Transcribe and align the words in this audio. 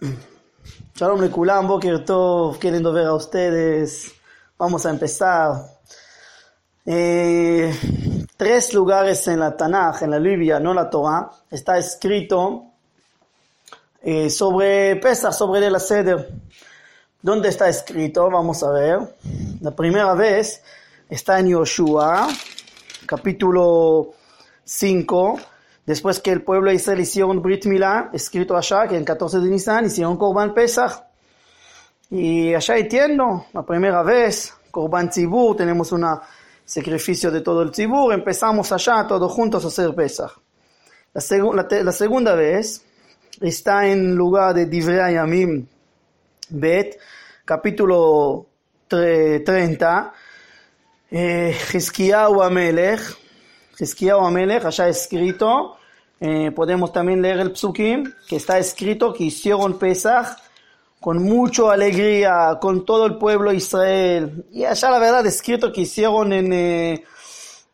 Shalom 0.00 1.20
Lekulam, 1.20 1.66
Boker 1.66 2.04
Tov, 2.04 2.56
qué 2.60 2.70
ver 2.70 3.06
a 3.06 3.14
ustedes. 3.14 4.14
Vamos 4.56 4.86
a 4.86 4.90
empezar. 4.90 5.76
Eh, 6.86 7.74
tres 8.36 8.74
lugares 8.74 9.26
en 9.26 9.40
la 9.40 9.56
Tanaj, 9.56 10.04
en 10.04 10.12
la 10.12 10.20
Biblia, 10.20 10.60
no 10.60 10.72
la 10.72 10.88
Torah, 10.88 11.28
está 11.50 11.78
escrito 11.78 12.66
eh, 14.00 14.30
sobre 14.30 14.94
Pesach, 14.96 15.32
sobre 15.32 15.66
el 15.66 15.80
Seder. 15.80 16.28
¿Dónde 17.20 17.48
está 17.48 17.68
escrito? 17.68 18.30
Vamos 18.30 18.62
a 18.62 18.70
ver. 18.70 19.00
La 19.60 19.72
primera 19.72 20.14
vez 20.14 20.62
está 21.10 21.40
en 21.40 21.48
Yoshua, 21.48 22.28
capítulo 23.04 24.12
5 24.62 25.40
Después 25.88 26.20
que 26.20 26.30
el 26.32 26.42
pueblo 26.42 26.68
de 26.68 26.76
Israel 26.76 27.00
hicieron 27.00 27.40
Brit 27.40 27.64
Milá, 27.64 28.10
escrito 28.12 28.54
allá 28.54 28.86
que 28.86 28.94
en 28.94 29.06
14 29.06 29.38
de 29.38 29.48
Nisan 29.48 29.86
hicieron 29.86 30.18
Korban 30.18 30.52
Pesach. 30.52 31.02
Y 32.10 32.52
allá 32.52 32.76
entiendo, 32.76 33.46
la 33.54 33.62
primera 33.64 34.02
vez, 34.02 34.52
Korban 34.70 35.08
Tzibur, 35.08 35.56
tenemos 35.56 35.90
un 35.92 36.04
sacrificio 36.62 37.30
de 37.30 37.40
todo 37.40 37.62
el 37.62 37.70
Tzibur, 37.70 38.12
empezamos 38.12 38.70
allá 38.70 39.06
todos 39.08 39.32
juntos 39.32 39.64
a 39.64 39.68
hacer 39.68 39.94
Pesach. 39.94 40.30
La, 41.14 41.66
la, 41.82 41.92
segunda 41.92 42.34
vez 42.34 42.84
está 43.40 43.86
en 43.86 44.14
lugar 44.14 44.52
de 44.54 44.66
Divrei 44.66 45.14
Yamim 45.14 45.66
Bet, 46.50 46.98
capítulo 47.46 48.44
30, 48.88 50.12
eh, 51.12 51.56
Amelech, 52.44 53.00
Hizkiyahu 53.80 54.26
Amelech, 54.26 54.66
allá 54.66 54.88
escrito, 54.88 55.77
eh, 56.19 56.51
podemos 56.51 56.91
también 56.93 57.21
leer 57.21 57.39
el 57.39 57.55
psukim, 57.55 58.13
que 58.27 58.37
está 58.37 58.57
escrito 58.57 59.13
que 59.13 59.25
hicieron 59.25 59.77
Pesach 59.77 60.37
con 60.99 61.21
mucha 61.21 61.71
alegría, 61.71 62.57
con 62.61 62.85
todo 62.85 63.05
el 63.05 63.17
pueblo 63.17 63.51
de 63.51 63.57
Israel. 63.57 64.45
Y 64.51 64.63
allá 64.63 64.89
la 64.89 64.99
verdad 64.99 65.25
escrito 65.25 65.71
que 65.71 65.81
hicieron 65.81 66.31
en, 66.31 66.53
eh, 66.53 67.03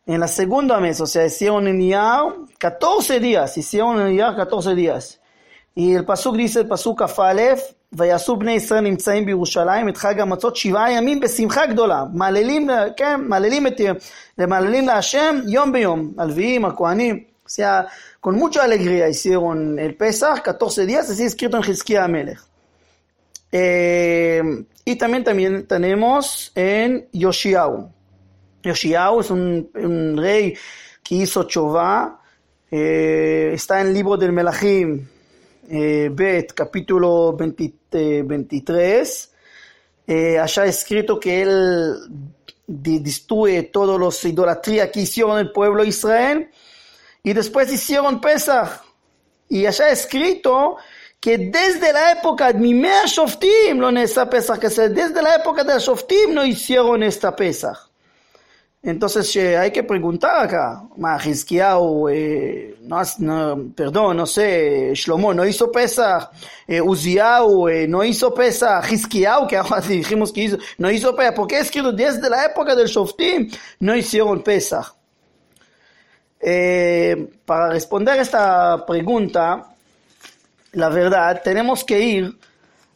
en 0.06 0.20
la 0.20 0.26
segunda 0.26 0.80
mes, 0.80 1.00
o 1.00 1.06
sea, 1.06 1.26
hicieron 1.26 1.68
en 1.68 1.80
Iyar 1.80 2.24
14 2.58 3.20
días, 3.20 3.56
hicieron 3.56 4.00
en 4.00 4.14
Iyar 4.14 4.34
14 4.34 4.74
días. 4.74 5.20
Y 5.74 5.94
el 5.94 6.04
pasuk 6.04 6.36
dice, 6.36 6.60
el 6.60 6.66
pasuk 6.66 7.02
Afalef, 7.02 7.60
ויעשו 7.92 8.36
בני 8.36 8.52
ישראל 8.52 8.80
נמצאים 8.80 9.26
בירושלים 9.26 9.88
את 9.88 9.96
חג 9.96 10.20
המצות 10.20 10.56
שבעה 10.56 10.92
ימים 10.92 11.20
בשמחה 11.20 11.66
גדולה. 11.66 12.04
מעללים, 12.12 12.68
כן, 12.96 13.20
מעללים 13.20 13.66
את, 13.66 13.80
מעללים 14.38 14.86
להשם 14.86 15.40
יום 15.48 15.72
ביום. 15.72 16.12
הלוויים, 16.18 16.64
הכהנים. 16.64 17.30
O 17.45 17.49
sea, 17.49 17.87
con 18.19 18.35
mucha 18.35 18.63
alegría 18.63 19.07
hicieron 19.07 19.77
el 19.77 19.95
Pesach, 19.95 20.41
14 20.41 20.85
días, 20.85 21.09
así 21.09 21.23
escrito 21.23 21.57
en 21.57 21.63
Hizkiah 21.63 22.05
Amelech. 22.05 22.39
Eh, 23.51 24.41
y 24.83 24.95
también, 24.95 25.23
también 25.23 25.67
tenemos 25.67 26.51
en 26.55 27.07
Yoshiao. 27.13 27.91
Yoshiao 28.63 29.21
es 29.21 29.29
un, 29.29 29.69
un 29.75 30.17
rey 30.17 30.55
que 31.03 31.15
hizo 31.15 31.43
Chová, 31.43 32.19
eh, 32.71 33.51
está 33.53 33.79
en 33.81 33.87
el 33.87 33.93
libro 33.93 34.17
del 34.17 34.31
Melachim, 34.31 35.07
eh, 35.69 36.09
Bet, 36.11 36.53
capítulo 36.53 37.33
20, 37.33 38.23
23. 38.23 39.31
Eh, 40.07 40.39
allá 40.39 40.65
escrito 40.65 41.19
que 41.19 41.41
él 41.41 41.95
destruye 42.67 43.63
todos 43.63 43.99
los 43.99 44.23
idolatrías 44.25 44.89
que 44.89 45.01
hicieron 45.01 45.37
el 45.39 45.51
pueblo 45.51 45.83
de 45.83 45.89
Israel 45.89 46.49
y 47.25 47.33
después 47.33 47.73
hicieron 47.73 48.21
Pesach. 48.21 48.69
Y 49.49 49.65
allá 49.65 49.89
escrito 49.89 50.77
que 51.19 51.39
desde 51.39 51.91
la 51.91 52.11
época 52.11 52.53
de 52.53 52.59
Mimea 52.59 53.05
Shoftim 53.07 53.97
esta 53.97 54.29
Pesach, 54.29 54.59
que 54.59 54.69
desde 54.69 55.21
la 55.23 55.35
época 55.35 55.63
de 55.63 55.79
Shoftim 55.79 56.35
no 56.35 56.45
hicieron 56.45 57.01
esta 57.01 57.35
Pesach. 57.35 57.89
Entonces 58.83 59.35
eh, 59.37 59.57
hay 59.57 59.71
que 59.71 59.81
preguntar 59.81 60.45
acá, 60.45 60.83
Hizkiyahu, 61.25 62.09
eh, 62.09 62.77
no, 62.81 63.71
perdón, 63.75 64.17
no 64.17 64.27
sé, 64.27 64.93
Shlomo 64.93 65.33
no 65.33 65.43
hizo 65.47 65.71
Pesach, 65.71 66.29
eh, 66.67 66.79
eh, 66.79 67.87
no 67.87 68.03
hizo 68.03 68.31
Pesach, 68.35 68.91
Hizkiyahu, 68.91 69.47
que 69.47 69.57
ahora 69.57 69.81
dijimos 69.87 70.31
que 70.31 70.43
hizo, 70.43 70.57
no 70.77 70.91
hizo 70.91 71.15
Pesach, 71.15 71.33
porque 71.35 71.55
es 71.55 71.65
escrito 71.65 71.91
desde 71.91 72.29
la 72.29 72.45
época 72.45 72.75
del 72.75 72.87
Shoftim 72.87 73.49
no 73.79 73.95
hicieron 73.95 74.43
Pesach. 74.43 74.93
Eh, 76.47 77.27
para 77.43 77.69
responder 77.69 78.19
esta 78.19 78.85
pregunta, 78.85 79.65
la 80.73 80.89
verdad, 80.89 81.41
tenemos 81.43 81.83
que 81.83 81.99
ir 81.99 82.37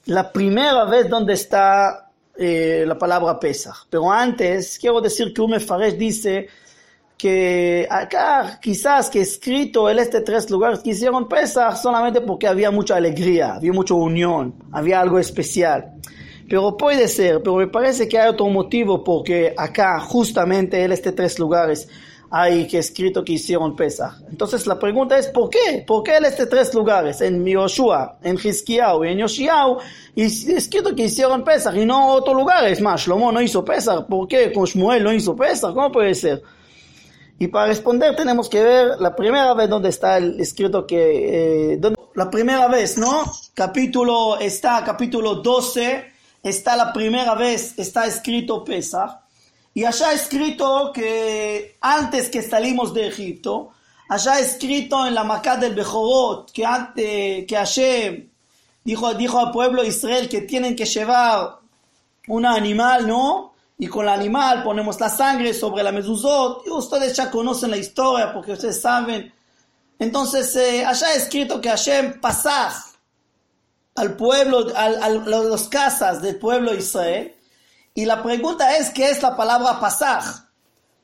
la 0.06 0.32
primera 0.32 0.86
vez 0.86 1.10
donde 1.10 1.34
está 1.34 2.12
eh, 2.38 2.84
la 2.86 2.96
palabra 2.96 3.40
Pesach. 3.40 3.88
Pero 3.90 4.12
antes, 4.12 4.78
quiero 4.78 5.02
decir 5.02 5.34
que 5.34 5.42
un 5.42 5.60
Faresh 5.60 5.98
dice 5.98 6.48
que 7.18 7.88
acá 7.90 8.60
quizás 8.62 9.10
que 9.10 9.22
escrito 9.22 9.90
en 9.90 9.98
este 9.98 10.22
tres 10.22 10.48
lugares 10.52 10.82
que 10.82 10.92
hicieron 10.92 11.28
Pesach 11.28 11.76
solamente 11.76 12.22
porque 12.22 12.46
había 12.46 12.70
mucha 12.70 12.98
alegría, 12.98 13.56
había 13.56 13.74
mucha 13.74 13.96
unión, 13.96 14.54
había 14.72 15.02
algo 15.02 15.18
especial. 15.18 15.94
Pero 16.48 16.78
puede 16.78 17.08
ser, 17.08 17.42
pero 17.42 17.56
me 17.56 17.68
parece 17.68 18.08
que 18.08 18.20
hay 18.20 18.30
otro 18.30 18.46
motivo 18.46 19.04
porque 19.04 19.56
acá 19.58 20.00
justamente 20.02 20.84
en 20.84 20.92
este 20.92 21.12
tres 21.14 21.40
lugares 21.40 21.88
hay 22.32 22.68
que 22.68 22.78
escrito 22.78 23.24
que 23.24 23.34
hicieron 23.34 23.76
Pesach. 23.76 24.14
Entonces 24.30 24.68
la 24.68 24.78
pregunta 24.78 25.18
es, 25.18 25.28
¿por 25.28 25.50
qué? 25.50 25.84
¿Por 25.86 26.04
qué 26.04 26.18
en 26.18 26.26
estos 26.26 26.48
tres 26.50 26.74
lugares? 26.74 27.22
En 27.22 27.46
Yoshua, 27.46 28.20
en 28.22 28.38
Hizkiyahu 28.42 29.04
y 29.06 29.10
en 29.10 29.18
Yoshiao, 29.20 29.80
y 30.16 30.24
escrito 30.24 30.96
que 30.96 31.04
hicieron 31.04 31.44
Pesach 31.44 31.76
y 31.76 31.86
no 31.86 32.10
otros 32.10 32.36
lugares 32.36 32.80
más. 32.82 33.02
Shlomo 33.02 33.32
no 33.32 33.42
hizo 33.42 33.66
Pesach, 33.66 34.06
¿por 34.06 34.28
qué? 34.28 34.52
Con 34.54 34.66
Shmuel 34.66 35.04
no 35.04 35.12
hizo 35.12 35.36
Pesach, 35.36 35.74
¿cómo 35.74 35.92
puede 35.92 36.14
ser? 36.14 36.44
Y 37.40 37.48
para 37.48 37.68
responder 37.68 38.16
tenemos 38.16 38.50
que 38.50 38.62
ver 38.62 39.00
la 39.00 39.16
primera 39.16 39.54
vez 39.54 39.70
donde 39.70 39.90
está 39.90 40.18
el 40.18 40.40
escrito 40.40 40.86
que, 40.86 41.74
eh, 41.74 41.80
la 42.16 42.30
primera 42.30 42.68
vez, 42.68 42.98
¿no? 42.98 43.24
Capítulo, 43.54 44.38
está 44.40 44.84
capítulo 44.84 45.36
12, 45.36 46.06
está 46.44 46.76
la 46.76 46.92
primera 46.92 47.34
vez, 47.36 47.80
está 47.80 48.06
escrito 48.06 48.64
Pesach. 48.64 49.29
Y 49.74 49.86
allá 49.86 50.14
escrito 50.14 50.92
que 50.94 51.78
antes 51.82 52.30
que 52.30 52.42
salimos 52.42 52.94
de 52.94 53.08
Egipto, 53.08 53.72
allá 54.10 54.40
escrito 54.40 55.06
en 55.06 55.14
la 55.14 55.24
Macá 55.24 55.58
del 55.58 55.76
Bejorot, 55.76 56.52
que, 56.52 56.66
antes, 56.66 57.46
que 57.46 57.56
Hashem 57.56 58.30
dijo, 58.84 59.14
dijo 59.14 59.40
al 59.40 59.52
pueblo 59.52 59.84
de 59.84 59.90
Israel 59.90 60.28
que 60.28 60.42
tienen 60.42 60.76
que 60.76 60.86
llevar 60.86 61.60
un 62.28 62.46
animal, 62.46 63.08
¿no? 63.08 63.54
Y 63.78 63.88
con 63.88 64.06
el 64.06 64.10
animal 64.10 64.64
ponemos 64.64 65.00
la 65.00 65.10
sangre 65.10 65.54
sobre 65.54 65.84
la 65.84 65.92
mezuzot. 65.92 66.66
Y 66.66 66.70
ustedes 66.72 67.16
ya 67.16 67.32
conocen 67.32 67.72
la 67.72 67.78
historia 67.78 68.34
porque 68.34 68.54
ustedes 68.54 68.82
saben. 68.82 69.32
Entonces, 69.98 70.54
eh, 70.56 70.86
allá 70.86 71.14
escrito 71.14 71.62
que 71.62 71.70
Hashem 71.70 72.20
pasaj 72.20 72.74
al 73.96 74.16
pueblo, 74.16 74.68
a 74.76 74.90
las 75.10 75.68
casas 75.68 76.22
del 76.22 76.38
pueblo 76.38 76.72
de 76.72 76.78
Israel 76.78 77.36
y 78.00 78.06
la 78.06 78.24
pregunta 78.24 78.78
es, 78.78 78.92
¿qué 78.92 79.10
es 79.10 79.22
la 79.22 79.36
palabra 79.36 79.78
pasaj? 79.78 80.24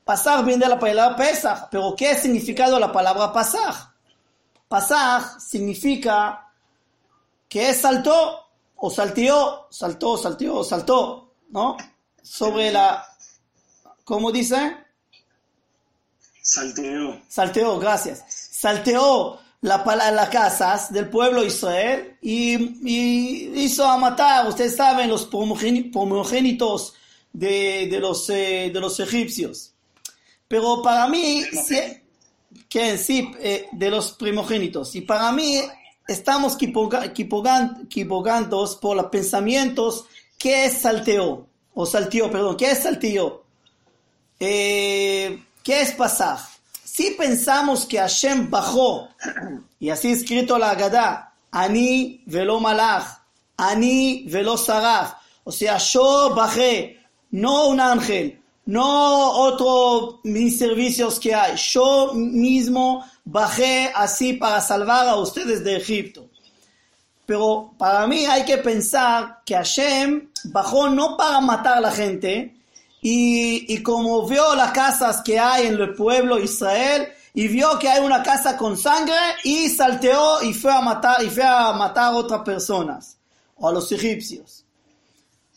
Pasaj 0.02 0.46
viene 0.46 0.64
de 0.64 0.70
la 0.70 0.78
palabra 0.78 1.14
pesach, 1.14 1.68
pero 1.70 1.94
¿qué 1.94 2.12
es 2.12 2.22
significado 2.22 2.80
la 2.80 2.90
palabra 2.90 3.34
pasaj? 3.34 3.92
Pasaj 4.66 5.38
significa 5.38 6.50
que 7.50 7.74
saltó 7.74 8.46
o 8.76 8.88
salteó, 8.88 9.66
saltó, 9.70 10.16
salteó, 10.16 10.64
saltó, 10.64 11.34
¿no? 11.50 11.76
Sobre 12.22 12.72
la, 12.72 13.06
¿cómo 14.02 14.32
dice? 14.32 14.74
Salteó. 16.40 17.20
Salteó, 17.28 17.78
gracias. 17.78 18.24
Salteó 18.26 19.38
la, 19.60 20.10
las 20.12 20.28
casas 20.28 20.92
del 20.92 21.08
pueblo 21.08 21.40
de 21.40 21.46
Israel 21.48 22.16
y, 22.20 23.62
hizo 23.62 23.84
a 23.84 23.96
matar, 23.96 24.46
ustedes 24.48 24.76
saben, 24.76 25.08
los 25.08 25.26
primogénitos 25.26 26.94
de, 27.32 27.88
de, 27.90 28.00
los, 28.00 28.28
eh, 28.30 28.70
de 28.72 28.80
los 28.80 29.00
egipcios. 29.00 29.72
Pero 30.48 30.82
para 30.82 31.08
mí, 31.08 31.42
que 32.68 32.98
sí, 32.98 33.30
eh, 33.40 33.66
de 33.72 33.90
los 33.90 34.12
primogénitos. 34.12 34.94
Y 34.94 35.00
para 35.00 35.32
mí 35.32 35.60
estamos 36.06 36.56
equivocando 36.60 38.78
por 38.80 38.96
los 38.96 39.06
pensamientos 39.06 40.06
que 40.38 40.66
es 40.66 40.78
salteo, 40.78 41.46
o 41.74 41.86
salteó, 41.86 42.30
perdón, 42.30 42.56
¿qué 42.56 42.70
es 42.70 42.82
salteó? 42.82 43.44
Eh, 44.38 45.42
¿Qué 45.62 45.80
es 45.80 45.92
pasar? 45.92 46.38
Si 46.96 47.10
pensamos 47.10 47.84
que 47.84 47.98
Hashem 47.98 48.48
bajó, 48.48 49.10
y 49.78 49.90
así 49.90 50.12
escrito 50.12 50.56
la 50.56 50.70
Agadá, 50.70 51.34
Ani 51.50 52.22
velo 52.24 52.58
malach, 52.58 53.20
Ani 53.58 54.24
velo 54.26 54.56
saraf, 54.56 55.12
o 55.44 55.52
sea, 55.52 55.76
yo 55.76 56.34
bajé, 56.34 56.98
no 57.32 57.66
un 57.68 57.80
ángel, 57.80 58.40
no 58.64 59.30
otro 59.30 60.20
mis 60.24 60.58
servicios 60.58 61.20
que 61.20 61.34
hay, 61.34 61.54
yo 61.58 62.14
mismo 62.14 63.04
bajé 63.26 63.92
así 63.94 64.32
para 64.32 64.62
salvar 64.62 65.06
a 65.06 65.16
ustedes 65.16 65.62
de 65.64 65.76
Egipto. 65.76 66.30
Pero 67.26 67.74
para 67.76 68.06
mí 68.06 68.24
hay 68.24 68.46
que 68.46 68.56
pensar 68.56 69.42
que 69.44 69.54
Hashem 69.54 70.30
bajó 70.44 70.88
no 70.88 71.14
para 71.18 71.42
matar 71.42 71.76
a 71.76 71.80
la 71.82 71.92
gente, 71.92 72.55
y, 73.08 73.82
como 73.84 74.26
vio 74.26 74.56
las 74.56 74.72
casas 74.72 75.22
que 75.22 75.38
hay 75.38 75.68
en 75.68 75.74
el 75.74 75.94
pueblo 75.94 76.36
de 76.36 76.44
Israel, 76.44 77.08
y 77.34 77.46
vio 77.46 77.78
que 77.78 77.88
hay 77.88 78.04
una 78.04 78.20
casa 78.20 78.56
con 78.56 78.76
sangre, 78.76 79.14
y 79.44 79.68
salteó 79.68 80.42
y 80.42 80.52
fue 80.52 80.72
a 80.72 80.80
matar, 80.80 81.22
y 81.22 81.30
fue 81.30 81.44
a 81.44 81.72
matar 81.72 82.06
a 82.06 82.16
otras 82.16 82.40
personas, 82.40 83.16
o 83.58 83.68
a 83.68 83.72
los 83.72 83.92
egipcios. 83.92 84.64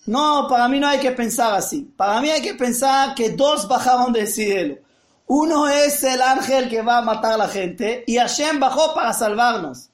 No, 0.06 0.46
para 0.48 0.68
mí 0.68 0.80
no 0.80 0.90
hay 0.90 1.00
que 1.00 1.12
pensar 1.12 1.56
así. 1.56 1.92
Para 1.98 2.22
mí 2.22 2.30
hay 2.30 2.42
que 2.44 2.54
pensar 2.54 3.16
que 3.16 3.32
dos 3.32 3.68
bajaron 3.68 4.14
del 4.14 4.28
cielo. 4.28 4.76
Uno 5.26 5.68
es 5.68 6.04
el 6.04 6.22
ángel 6.22 6.70
que 6.70 6.84
va 6.84 7.00
a 7.00 7.02
matar 7.02 7.34
a 7.34 7.38
la 7.38 7.48
gente 7.48 8.04
y 8.06 8.18
Hashem 8.18 8.60
bajó 8.60 8.94
para 8.94 9.12
salvarnos. 9.12 9.90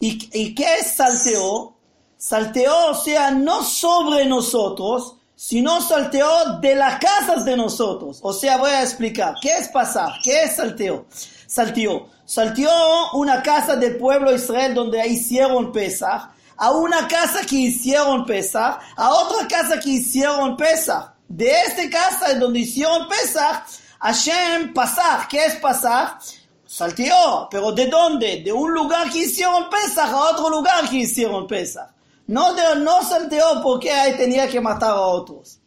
¿Y, 0.00 0.28
y 0.32 0.54
qué 0.54 0.78
es 0.80 0.96
salteó? 0.96 1.76
Salteó, 2.16 2.90
o 2.90 2.94
sea, 2.94 3.30
no 3.30 3.62
sobre 3.64 4.26
nosotros, 4.26 5.16
sino 5.44 5.80
salteó 5.80 6.60
de 6.60 6.76
las 6.76 7.00
casas 7.00 7.44
de 7.44 7.56
nosotros. 7.56 8.20
O 8.22 8.32
sea, 8.32 8.58
voy 8.58 8.70
a 8.70 8.84
explicar. 8.84 9.34
¿Qué 9.42 9.52
es 9.52 9.66
pasar? 9.66 10.12
¿Qué 10.22 10.44
es 10.44 10.54
salteó? 10.54 11.04
Salteó. 11.48 12.06
Salteó 12.24 12.70
una 13.14 13.42
casa 13.42 13.74
del 13.74 13.96
pueblo 13.96 14.30
de 14.30 14.36
Israel 14.36 14.72
donde 14.72 15.04
hicieron 15.08 15.72
Pesach 15.72 16.30
a 16.56 16.70
una 16.70 17.08
casa 17.08 17.44
que 17.44 17.56
hicieron 17.56 18.24
Pesach, 18.24 18.78
a 18.94 19.10
otra 19.10 19.48
casa 19.48 19.80
que 19.80 19.90
hicieron 19.90 20.56
Pesach. 20.56 21.12
De 21.26 21.50
esta 21.50 21.90
casa 21.90 22.34
donde 22.34 22.60
hicieron 22.60 23.08
Pesach, 23.08 23.64
Hashem 23.98 24.72
Pasach, 24.72 25.26
¿qué 25.28 25.44
es 25.46 25.56
Pasach? 25.56 26.22
Salteó, 26.64 27.48
pero 27.50 27.72
¿de 27.72 27.88
dónde? 27.88 28.42
De 28.44 28.52
un 28.52 28.72
lugar 28.72 29.10
que 29.10 29.24
hicieron 29.24 29.68
Pesach 29.68 30.08
a 30.08 30.30
otro 30.30 30.48
lugar 30.48 30.88
que 30.88 30.98
hicieron 30.98 31.48
Pesach. 31.48 31.91
No, 32.26 32.54
de, 32.54 32.76
no 32.80 33.02
salteó 33.02 33.62
porque 33.62 33.90
ahí 33.90 34.16
tenía 34.16 34.48
que 34.48 34.60
matar 34.60 34.90
a 34.90 35.00
otros. 35.00 35.58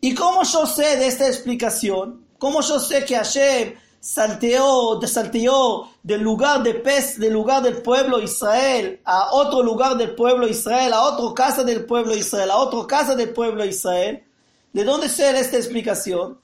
¿Y 0.00 0.14
cómo 0.14 0.42
yo 0.44 0.66
sé 0.66 0.96
de 0.96 1.06
esta 1.06 1.26
explicación? 1.26 2.24
¿Cómo 2.38 2.62
yo 2.62 2.80
sé 2.80 3.04
que 3.04 3.16
Hashem 3.16 3.74
salteó, 4.00 4.98
salteó 5.06 5.90
del 6.02 6.22
lugar 6.22 6.62
de 6.62 6.74
pez, 6.74 7.18
del 7.18 7.34
lugar 7.34 7.62
del 7.62 7.82
pueblo 7.82 8.20
Israel 8.20 9.00
a 9.04 9.32
otro 9.32 9.62
lugar 9.62 9.96
del 9.96 10.14
pueblo 10.14 10.48
Israel, 10.48 10.94
a 10.94 11.02
otra 11.02 11.34
casa 11.34 11.64
del 11.64 11.84
pueblo 11.84 12.14
Israel, 12.14 12.50
a 12.50 12.56
otra 12.56 12.86
casa 12.86 13.14
del 13.14 13.30
pueblo 13.30 13.64
Israel. 13.64 14.24
¿De 14.72 14.84
dónde 14.84 15.08
sale 15.08 15.40
esta 15.40 15.58
explicación? 15.58 16.40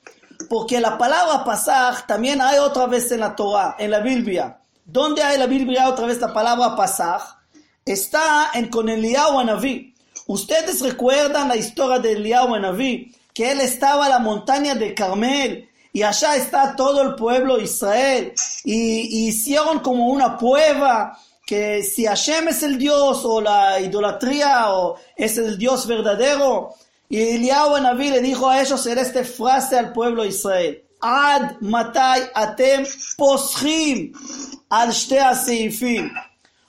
Porque 0.50 0.80
la 0.80 0.98
palabra 0.98 1.44
pasar 1.44 2.06
también 2.06 2.40
hay 2.42 2.58
otra 2.58 2.86
vez 2.86 3.10
en 3.10 3.20
la 3.20 3.34
Torah, 3.34 3.76
en 3.78 3.90
la 3.90 4.00
Biblia. 4.00 4.60
¿Dónde 4.84 5.22
hay 5.22 5.38
la 5.38 5.46
Biblia 5.46 5.88
otra 5.88 6.06
vez 6.06 6.20
la 6.20 6.32
palabra 6.32 6.76
pasar? 6.76 7.20
Está 7.86 8.50
en 8.54 8.68
con 8.68 8.88
Eliyahu 8.88 9.44
Naví. 9.44 9.94
Ustedes 10.26 10.80
recuerdan 10.80 11.46
la 11.46 11.54
historia 11.54 12.00
de 12.00 12.14
Eliyahu 12.14 12.58
Naví, 12.58 13.14
que 13.32 13.52
él 13.52 13.60
estaba 13.60 14.06
en 14.06 14.10
la 14.10 14.18
montaña 14.18 14.74
de 14.74 14.92
Carmel 14.92 15.70
y 15.92 16.02
allá 16.02 16.34
está 16.34 16.74
todo 16.74 17.00
el 17.00 17.14
pueblo 17.14 17.58
de 17.58 17.62
Israel. 17.62 18.32
Y, 18.64 19.28
hicieron 19.28 19.78
como 19.78 20.08
una 20.08 20.36
prueba 20.36 21.16
que 21.46 21.84
si 21.84 22.06
Hashem 22.06 22.48
es 22.48 22.64
el 22.64 22.76
Dios 22.76 23.24
o 23.24 23.40
la 23.40 23.78
idolatría 23.78 24.74
o 24.74 24.96
es 25.14 25.38
el 25.38 25.56
Dios 25.56 25.86
verdadero. 25.86 26.74
Y 27.08 27.22
Eliyahu 27.22 27.80
Naví 27.80 28.10
le 28.10 28.20
dijo 28.20 28.50
a 28.50 28.60
ellos 28.60 28.84
en 28.86 28.98
esta 28.98 29.22
frase 29.22 29.78
al 29.78 29.92
pueblo 29.92 30.24
de 30.24 30.30
Israel. 30.30 30.82
Ad 31.00 31.60
matai 31.60 32.22
atem 32.34 32.84
poschim 33.16 34.12
al 34.70 34.90
shte 34.90 35.20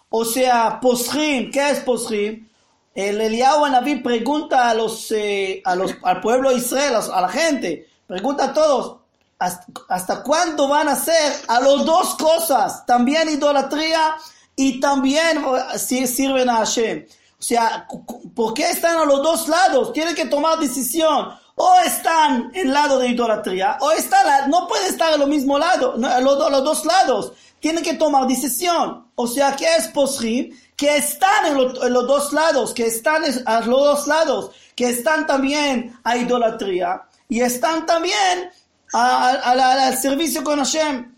O 0.09 0.23
sea, 0.25 0.79
poschim, 0.79 1.51
¿qué 1.51 1.69
es 1.69 1.79
poschim? 1.79 2.47
El 2.95 3.21
Eliyahu 3.21 3.67
Naví 3.67 3.97
pregunta 3.97 4.69
a 4.69 4.73
los, 4.73 5.11
eh, 5.11 5.61
a 5.63 5.75
los, 5.75 5.93
al 6.03 6.21
pueblo 6.21 6.49
de 6.49 6.57
Israel, 6.57 6.95
a 7.13 7.21
la 7.21 7.29
gente, 7.29 7.87
pregunta 8.07 8.45
a 8.45 8.53
todos, 8.53 8.97
¿Hasta, 9.39 10.23
cuándo 10.23 10.67
van 10.67 10.89
a 10.89 10.93
hacer 10.93 11.33
a 11.47 11.59
las 11.59 11.85
dos 11.85 12.15
cosas? 12.15 12.85
También 12.87 13.29
idolatría 13.29 14.15
y 14.55 14.79
también 14.79 15.45
si 15.77 16.07
sirven 16.07 16.49
a 16.49 16.57
Hashem. 16.57 17.05
O 17.39 17.43
sea, 17.43 17.87
¿por 18.33 18.55
qué 18.55 18.71
están 18.71 18.97
a 18.97 19.05
los 19.05 19.21
dos 19.21 19.47
lados? 19.47 19.93
Tienen 19.93 20.15
que 20.15 20.25
tomar 20.25 20.57
decisión. 20.57 21.29
O 21.59 21.73
están 21.85 22.51
en 22.53 22.67
el 22.67 22.73
lado 22.73 22.99
de 22.99 23.09
idolatría, 23.09 23.77
o 23.81 23.91
están, 23.91 24.47
no 24.47 24.67
puede 24.67 24.89
estar 24.89 25.11
en 25.13 25.23
el 25.23 25.27
mismo 25.27 25.57
lado, 25.57 25.95
a 26.05 26.21
los, 26.21 26.51
los, 26.51 26.63
dos 26.63 26.85
lados. 26.85 27.33
Tienen 27.59 27.83
que 27.83 27.95
tomar 27.95 28.27
decisión. 28.27 29.07
O 29.15 29.27
sea, 29.27 29.55
que 29.55 29.65
es 29.75 29.87
posible 29.87 30.55
que 30.75 30.97
están 30.97 31.45
en, 31.47 31.57
en, 31.57 31.93
los 31.93 32.07
dos 32.07 32.33
lados, 32.33 32.73
que 32.73 32.85
están 32.85 33.23
a 33.45 33.59
los 33.61 33.67
dos 33.67 34.07
lados, 34.07 34.51
que 34.75 34.89
están 34.89 35.25
también 35.25 35.97
a 36.03 36.17
idolatría 36.17 37.01
y 37.27 37.41
están 37.41 37.85
también 37.85 38.51
al 38.93 39.97
servicio 39.97 40.43
con 40.43 40.59
Hashem. 40.59 41.13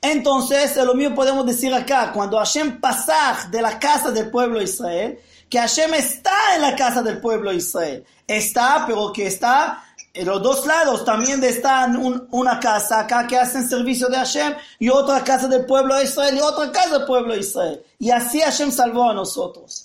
Entonces, 0.00 0.76
lo 0.76 0.94
mismo 0.94 1.14
podemos 1.14 1.44
decir 1.44 1.74
acá, 1.74 2.12
cuando 2.12 2.38
Hashem 2.38 2.80
pasa 2.80 3.48
de 3.50 3.60
la 3.60 3.78
casa 3.78 4.10
del 4.10 4.30
pueblo 4.30 4.58
de 4.58 4.64
Israel, 4.64 5.18
que 5.48 5.58
Hashem 5.58 5.94
está 5.94 6.54
en 6.54 6.62
la 6.62 6.76
casa 6.76 7.02
del 7.02 7.20
pueblo 7.20 7.50
de 7.50 7.56
Israel. 7.56 8.04
Está, 8.26 8.84
pero 8.86 9.12
que 9.12 9.26
está 9.26 9.84
en 10.14 10.26
los 10.26 10.42
dos 10.42 10.66
lados. 10.66 11.04
También 11.04 11.42
está 11.44 11.86
un, 11.86 12.26
una 12.30 12.58
casa 12.60 13.00
acá 13.00 13.26
que 13.26 13.38
hacen 13.38 13.68
servicio 13.68 14.08
de 14.08 14.16
Hashem 14.16 14.54
y 14.78 14.88
otra 14.88 15.22
casa 15.22 15.48
del 15.48 15.66
pueblo 15.66 15.94
de 15.94 16.04
Israel 16.04 16.36
y 16.36 16.40
otra 16.40 16.70
casa 16.72 16.98
del 16.98 17.06
pueblo 17.06 17.34
de 17.34 17.40
Israel. 17.40 17.82
Y 17.98 18.10
así 18.10 18.40
Hashem 18.40 18.70
salvó 18.70 19.10
a 19.10 19.14
nosotros. 19.14 19.82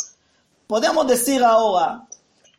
Podemos 0.67 1.07
decir 1.07 1.43
ahora, 1.43 2.07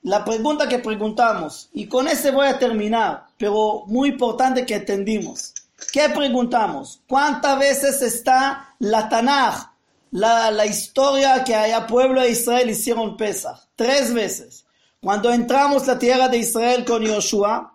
la 0.05 0.23
pregunta 0.25 0.69
que 0.69 0.79
preguntamos, 0.79 1.71
y 1.73 1.87
con 1.89 2.07
ese 2.09 2.31
voy 2.31 2.47
a 2.47 2.59
terminar, 2.59 3.25
pero 3.39 3.85
muy 3.87 4.11
importante 4.11 4.67
que 4.67 4.75
entendimos. 4.75 5.55
¿Qué 5.93 6.11
preguntamos? 6.11 7.01
¿Cuántas 7.09 7.59
veces 7.59 8.03
está 8.03 8.75
la 8.81 9.09
Tanaj, 9.09 9.71
la, 10.11 10.67
historia 10.67 11.43
que 11.43 11.55
haya 11.55 11.87
pueblo 11.87 12.21
de 12.21 12.31
Israel 12.31 12.71
hicieron 12.71 13.17
Pesach? 13.17 13.59
Tres 13.77 14.13
veces. 14.13 14.64
Cuando 15.05 15.31
entramos 15.31 15.87
la 15.87 15.99
tierra 15.99 16.29
de 16.29 16.39
Israel 16.39 16.83
con 16.83 17.03
Yoshua, 17.03 17.75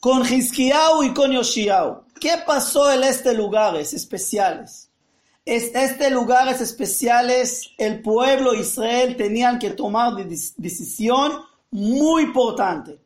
con 0.00 0.26
Hizkiyahu 0.26 1.04
y 1.04 1.14
con 1.14 1.30
Yoshiao. 1.30 2.06
¿Qué 2.18 2.38
pasó 2.44 2.90
en 2.90 3.04
estos 3.04 3.36
lugares 3.36 3.94
especiales? 3.94 4.88
Este 5.44 6.10
lugares 6.10 6.60
especiales, 6.60 7.70
el 7.78 8.02
pueblo 8.02 8.52
Israel 8.52 9.16
tenían 9.16 9.60
que 9.60 9.70
tomar 9.70 10.16
decisión 10.16 11.40
muy 11.70 12.24
importante. 12.24 12.98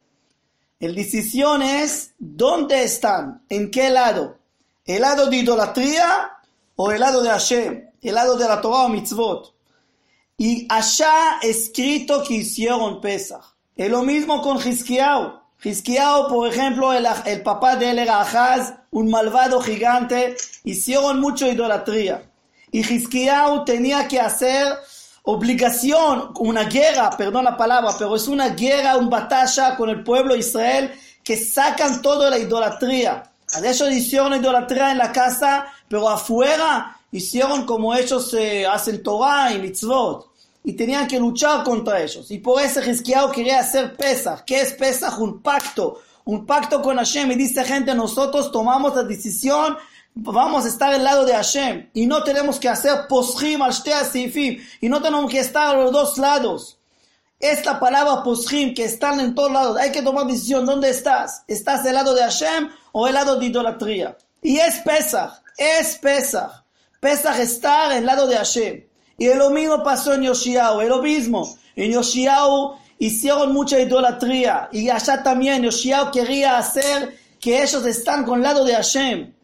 El 0.80 0.94
decisión 0.94 1.60
es 1.60 2.12
dónde 2.18 2.82
están, 2.82 3.42
en 3.50 3.70
qué 3.70 3.90
lado, 3.90 4.38
el 4.86 5.02
lado 5.02 5.28
de 5.28 5.36
idolatría 5.36 6.30
o 6.76 6.90
el 6.90 7.00
lado 7.00 7.22
de 7.22 7.28
Hashem, 7.28 7.90
el 8.00 8.14
lado 8.14 8.38
de 8.38 8.48
la 8.48 8.62
Torah 8.62 8.86
o 8.86 8.88
mitzvot. 8.88 9.53
Y 10.36 10.66
allá 10.68 11.38
escrito 11.42 12.22
que 12.24 12.34
hicieron 12.34 13.00
Pesach. 13.00 13.54
Es 13.76 13.90
lo 13.90 14.02
mismo 14.02 14.42
con 14.42 14.58
Hizkiyahu. 14.58 15.40
Hizkiyahu, 15.62 16.28
por 16.28 16.48
ejemplo, 16.48 16.92
el, 16.92 17.06
el 17.26 17.42
papá 17.42 17.76
de 17.76 17.90
él 17.90 17.98
era 17.98 18.20
Ahaz, 18.20 18.74
un 18.90 19.10
malvado 19.10 19.60
gigante, 19.60 20.36
hicieron 20.64 21.20
mucho 21.20 21.46
idolatría 21.48 22.22
y 22.74 22.80
Hizkiyahu 22.80 23.64
tenía 23.64 24.08
que 24.08 24.20
hacer 24.20 24.66
obligación, 25.22 26.32
una 26.40 26.64
guerra, 26.64 27.08
perdón 27.16 27.44
la 27.44 27.56
palabra, 27.56 27.92
pero 27.96 28.16
es 28.16 28.26
una 28.26 28.48
guerra, 28.48 28.96
una 28.96 29.10
batalla 29.10 29.76
con 29.76 29.90
el 29.90 30.02
pueblo 30.02 30.34
de 30.34 30.40
Israel 30.40 30.92
que 31.22 31.36
sacan 31.36 32.02
toda 32.02 32.30
la 32.30 32.36
idolatría. 32.36 33.22
De 33.60 33.70
hecho, 33.70 33.88
hicieron 33.88 34.34
idolatría 34.34 34.90
en 34.90 34.98
la 34.98 35.12
casa, 35.12 35.66
pero 35.86 36.08
afuera 36.08 36.98
hicieron 37.16 37.64
como 37.64 37.94
ellos 37.94 38.34
eh, 38.34 38.66
hacen 38.66 39.02
Torah 39.02 39.52
y 39.52 39.60
mitzvot. 39.60 40.30
Y 40.64 40.72
tenían 40.72 41.06
que 41.06 41.18
luchar 41.18 41.62
contra 41.62 42.02
ellos. 42.02 42.30
Y 42.30 42.38
por 42.38 42.60
eso 42.60 42.80
Hizkiyahu 42.80 43.30
quería 43.30 43.60
hacer 43.60 43.96
Pesach. 43.96 44.44
¿Qué 44.46 44.62
es 44.62 44.72
Pesach? 44.72 45.18
Un 45.18 45.42
pacto. 45.42 46.00
Un 46.24 46.46
pacto 46.46 46.80
con 46.80 46.96
Hashem. 46.96 47.30
Y 47.32 47.34
dice 47.34 47.62
gente, 47.64 47.94
nosotros 47.94 48.50
tomamos 48.50 48.96
la 48.96 49.02
decisión 49.02 49.76
vamos 50.14 50.64
a 50.64 50.68
estar 50.68 50.94
al 50.94 51.02
lado 51.02 51.24
de 51.24 51.32
Hashem 51.32 51.90
y 51.92 52.06
no 52.06 52.22
tenemos 52.22 52.58
que 52.58 52.68
hacer 52.68 53.06
poschim 53.08 53.62
al 53.62 53.74
sifim 53.74 54.62
y 54.80 54.88
no 54.88 55.02
tenemos 55.02 55.30
que 55.30 55.40
estar 55.40 55.74
a 55.74 55.78
los 55.78 55.92
dos 55.92 56.18
lados. 56.18 56.78
Esta 57.40 57.78
palabra 57.80 58.22
poschim 58.22 58.74
que 58.74 58.84
están 58.84 59.20
en 59.20 59.34
todos 59.34 59.52
lados, 59.52 59.76
hay 59.76 59.90
que 59.90 60.02
tomar 60.02 60.26
decisión 60.26 60.64
dónde 60.64 60.90
estás. 60.90 61.42
¿Estás 61.48 61.82
del 61.82 61.94
lado 61.94 62.14
de 62.14 62.22
Hashem 62.22 62.70
o 62.92 63.06
del 63.06 63.14
lado 63.14 63.36
de 63.36 63.46
idolatría? 63.46 64.16
Y 64.40 64.58
es 64.58 64.78
Pesach, 64.78 65.42
es 65.58 65.98
Pesach. 65.98 66.63
Pesach 67.04 67.38
estar 67.38 67.92
el 67.92 68.06
lado 68.06 68.26
de 68.26 68.34
Hashem. 68.34 68.82
Y 69.18 69.28
lo 69.34 69.50
mismo 69.50 69.82
pasó 69.82 70.14
en 70.14 70.22
Yoshiao, 70.22 70.80
es 70.80 70.88
lo 70.88 71.02
mismo. 71.02 71.54
En 71.76 71.92
Yoshiao 71.92 72.78
hicieron 72.98 73.52
mucha 73.52 73.78
idolatría 73.78 74.70
y 74.72 74.88
allá 74.88 75.22
también 75.22 75.62
Yoshiao 75.62 76.10
quería 76.10 76.56
hacer 76.56 77.14
que 77.38 77.62
ellos 77.62 77.84
están 77.84 78.24
con 78.24 78.40
lado 78.40 78.64
de 78.64 78.72
Hashem. 78.72 79.34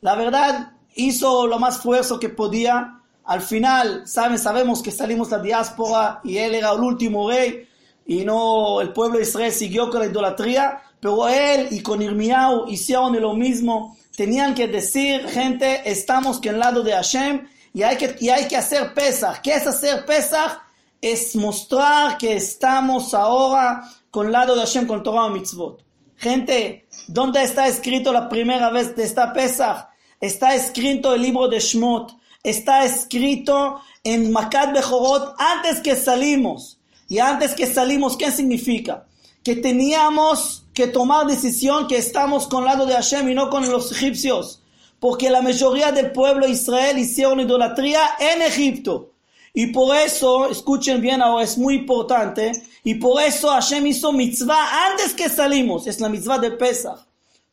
La 0.00 0.14
verdad, 0.14 0.72
hizo 0.94 1.46
lo 1.46 1.58
más 1.58 1.82
fuerza 1.82 2.16
que 2.18 2.30
podía. 2.30 3.02
al 3.24 3.42
final, 3.42 4.08
saben, 4.08 4.38
sabemos 4.38 4.80
que 4.80 4.90
salimos 4.90 5.30
la 5.30 5.40
diáspora 5.40 6.22
y 6.24 6.38
él 6.38 6.54
era 6.54 6.72
el 6.72 6.80
último 6.80 7.28
rey 7.28 7.68
y 8.06 8.24
no 8.24 8.80
el 8.80 8.94
pueblo 8.94 9.18
de 9.18 9.24
Israel 9.24 9.52
siguió 9.52 9.90
con 9.90 10.00
la 10.00 10.06
idolatría, 10.06 10.80
pero 11.00 11.28
él 11.28 11.68
y 11.70 11.80
con 11.80 12.02
Irmiau 12.02 12.68
hicieron 12.68 13.18
lo 13.20 13.34
mismo. 13.34 13.96
Tenían 14.16 14.54
que 14.54 14.68
decir, 14.68 15.26
gente, 15.28 15.82
estamos 15.90 16.38
que 16.40 16.50
al 16.50 16.58
lado 16.58 16.82
de 16.82 16.92
Hashem 16.92 17.48
y 17.72 17.82
hay 17.82 17.96
que, 17.96 18.16
y 18.20 18.28
hay 18.28 18.46
que 18.48 18.56
hacer 18.56 18.92
Pesach. 18.94 19.40
¿Qué 19.42 19.54
es 19.54 19.66
hacer 19.66 20.04
Pesach? 20.04 20.60
Es 21.00 21.34
mostrar 21.36 22.18
que 22.18 22.36
estamos 22.36 23.14
ahora 23.14 23.82
con 24.10 24.30
lado 24.30 24.54
de 24.54 24.60
Hashem, 24.60 24.86
con 24.86 25.02
Torah 25.02 25.28
y 25.28 25.30
Mitzvot. 25.30 25.82
Gente, 26.16 26.86
¿dónde 27.06 27.42
está 27.42 27.66
escrito 27.66 28.12
la 28.12 28.28
primera 28.28 28.70
vez 28.70 28.94
de 28.94 29.04
esta 29.04 29.32
Pesach? 29.32 29.88
Está 30.20 30.54
escrito 30.54 31.14
el 31.14 31.22
libro 31.22 31.48
de 31.48 31.60
Shmot. 31.60 32.14
Está 32.42 32.84
escrito 32.84 33.80
en 34.04 34.30
Makat 34.30 34.74
Bejorot 34.74 35.34
antes 35.38 35.80
que 35.80 35.96
salimos. 35.96 36.78
Y 37.08 37.18
antes 37.18 37.54
que 37.54 37.66
salimos, 37.66 38.16
¿qué 38.16 38.30
significa? 38.30 39.06
Que 39.42 39.56
teníamos 39.56 40.66
que 40.80 40.86
tomar 40.86 41.26
decisión 41.26 41.86
que 41.86 41.98
estamos 41.98 42.46
con 42.46 42.64
lado 42.64 42.86
de 42.86 42.94
Hashem 42.94 43.28
y 43.28 43.34
no 43.34 43.50
con 43.50 43.70
los 43.70 43.92
egipcios. 43.92 44.62
Porque 44.98 45.28
la 45.28 45.42
mayoría 45.42 45.92
del 45.92 46.10
pueblo 46.10 46.46
de 46.46 46.52
Israel 46.52 46.98
hicieron 46.98 47.38
idolatría 47.38 48.00
en 48.18 48.40
Egipto. 48.40 49.10
Y 49.52 49.66
por 49.66 49.94
eso, 49.94 50.48
escuchen 50.48 51.02
bien 51.02 51.20
ahora, 51.20 51.44
es 51.44 51.58
muy 51.58 51.74
importante, 51.74 52.52
y 52.82 52.94
por 52.94 53.20
eso 53.20 53.48
Hashem 53.48 53.86
hizo 53.88 54.12
mitzvah 54.12 54.86
antes 54.90 55.12
que 55.12 55.28
salimos, 55.28 55.86
es 55.86 56.00
la 56.00 56.08
mitzvah 56.08 56.38
de 56.38 56.52
Pesach. 56.52 57.00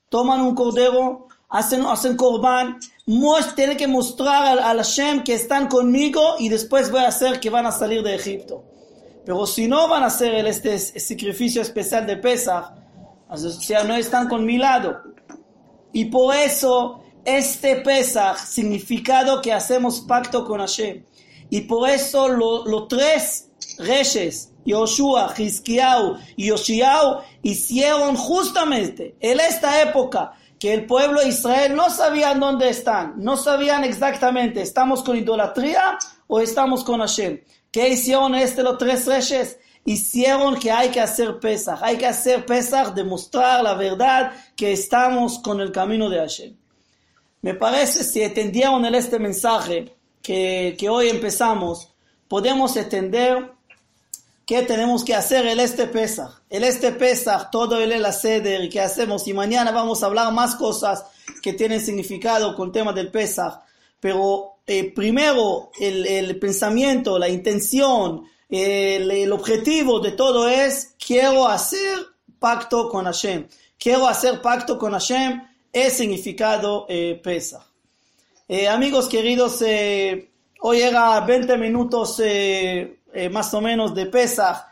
Toman 0.07 0.41
un 0.41 0.55
cordero, 0.55 1.27
hacen, 1.50 1.86
hacen 1.86 2.15
korban, 2.15 2.79
tienen 3.55 3.75
que 3.75 3.88
mostrar 3.88 4.60
al, 4.60 4.77
Hashem 4.77 5.24
que 5.24 5.34
están 5.34 5.67
conmigo 5.67 6.36
y 6.39 6.48
después 6.48 6.91
voy 6.91 7.01
a 7.01 7.07
hacer 7.07 7.41
que 7.41 7.50
van 7.50 7.65
a 7.65 7.72
salir 7.74 8.03
de 8.03 8.15
Egipto. 8.15 8.63
Pero 9.25 9.46
si 9.46 9.67
no 9.67 9.89
van 9.89 10.03
a 10.03 10.07
hacer 10.07 10.34
el, 10.36 10.48
este 10.48 10.77
sacrificio 10.79 11.62
especial 11.62 12.05
de 12.05 12.15
Pesach, 12.15 12.87
o 13.29 13.38
sea, 13.38 13.84
no 13.84 13.96
están 13.96 14.27
con 14.27 14.46
mi 14.46 14.57
lado. 14.57 15.01
Y 15.93 16.05
por 16.05 16.36
eso 16.36 17.01
este 17.27 17.75
Pesach, 17.81 18.38
significado 18.38 19.41
que 19.41 19.51
hacemos 19.51 20.00
pacto 20.00 20.46
con 20.46 20.62
Hashem. 20.62 21.03
Y 21.50 21.62
por 21.62 21.89
eso 21.89 22.29
los 22.29 22.88
tres 22.88 23.50
reyes, 23.79 24.53
Yoshua, 24.65 25.34
Hizkiau 25.38 26.17
y 26.38 26.48
Yoshiau, 26.48 27.22
hicieron 27.41 28.15
justamente 28.15 29.17
en 29.19 29.41
esta 29.41 29.81
época 29.81 30.34
que 30.57 30.74
el 30.74 30.86
pueblo 30.86 31.19
de 31.19 31.27
Israel 31.27 31.75
no 31.75 31.89
sabían 31.89 32.39
dónde 32.39 32.69
están, 32.69 33.15
no 33.17 33.36
sabían 33.36 33.84
exactamente, 33.84 34.62
¿estamos 34.62 35.03
con 35.03 35.17
idolatría 35.17 36.00
o 36.27 36.39
estamos 36.39 36.84
con 36.86 37.01
Hashem? 37.01 37.41
¿Qué 37.72 37.89
hicieron 37.89 38.36
este 38.36 38.63
los 38.63 38.77
tres 38.77 39.05
reyes? 39.05 39.60
Hicieron 39.88 40.60
que 40.60 40.70
hay 40.70 40.89
que 40.89 41.00
hacer 41.00 41.39
Pesach, 41.39 41.79
hay 41.82 41.98
que 41.98 42.06
hacer 42.06 42.46
Pesach, 42.46 42.94
demostrar 42.94 43.63
la 43.63 43.74
verdad 43.74 44.34
que 44.53 44.74
estamos 44.74 45.39
con 45.39 45.62
el 45.62 45.72
camino 45.72 46.10
de 46.10 46.17
Hashem. 46.17 46.58
Me 47.41 47.53
parece, 47.53 48.03
si 48.03 48.22
entendieron 48.22 48.84
este 48.94 49.17
mensaje 49.17 49.96
que, 50.22 50.75
que 50.77 50.89
hoy 50.89 51.08
empezamos, 51.08 51.94
podemos 52.27 52.75
entender 52.75 53.56
¿Qué 54.46 54.62
tenemos 54.63 55.06
que 55.06 55.13
hacer 55.13 55.46
el 55.46 55.60
este 55.62 55.88
Pesach? 55.88 56.41
El 56.50 56.65
este 56.65 56.94
Pesach, 56.94 57.50
todo 57.50 57.82
el 57.82 58.01
la 58.01 58.13
seder 58.13 58.70
qué 58.70 58.79
hacemos. 58.79 59.25
Y 59.27 59.34
mañana 59.34 59.72
vamos 59.72 60.01
a 60.01 60.06
hablar 60.06 60.32
más 60.34 60.56
cosas 60.56 61.03
que 61.41 61.51
tienen 61.51 61.82
significado 61.82 62.56
con 62.56 62.67
el 62.67 62.72
tema 62.72 62.94
del 62.94 63.12
Pesach. 63.12 63.60
Pero 64.00 64.60
eh, 64.65 64.91
primero 64.94 65.72
el, 65.77 66.06
el, 66.06 66.39
pensamiento, 66.39 67.20
la 67.20 67.27
intención, 67.27 68.24
el, 68.50 69.32
objetivo 69.32 70.00
de 70.00 70.12
todo 70.12 70.48
es 70.48 70.96
quiero 71.06 71.48
hacer 71.48 72.00
pacto 72.39 72.89
con 72.89 73.06
Hashem. 73.06 73.48
Quiero 73.77 74.08
hacer 74.08 74.42
pacto 74.42 74.77
con 74.77 74.94
Hashem 74.94 75.42
es 75.72 75.94
significado 75.98 76.86
eh, 76.89 77.20
Pesach. 77.24 77.62
Eh, 78.48 78.68
amigos 78.68 79.10
queridos, 79.10 79.62
eh, 79.62 80.32
hoy 80.62 80.82
era 80.82 81.20
20 81.20 81.58
minutos 81.58 82.22
eh, 82.24 82.98
más 83.32 83.54
o 83.54 83.62
menos 83.62 83.94
de 83.94 84.06
Pesach. 84.06 84.66